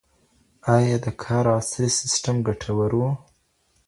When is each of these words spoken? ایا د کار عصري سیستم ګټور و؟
ایا 0.75 0.97
د 1.05 1.07
کار 1.23 1.45
عصري 1.57 1.89
سیستم 1.99 2.35
ګټور 2.47 2.91
و؟ 2.97 3.01